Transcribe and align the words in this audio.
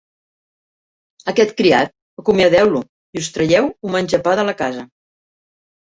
Aquest 1.33 1.53
criat, 1.59 1.93
acomiadeu-lo 2.23 2.83
i 2.85 3.25
us 3.25 3.31
traieu 3.39 3.73
un 3.89 3.97
menjapà 3.99 4.39
de 4.43 4.51
la 4.53 4.61
casa. 4.67 4.93